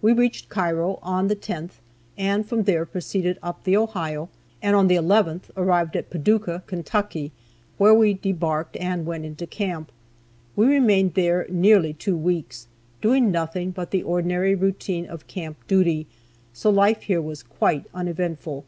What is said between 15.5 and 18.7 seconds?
duty, so life here was quite uneventful.